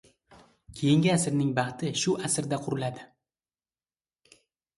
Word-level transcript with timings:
•Keyingi 0.77 1.11
asrning 1.15 1.51
baxti 1.59 1.91
shu 2.05 2.15
asrda 2.29 2.59
quriladi. 2.65 3.05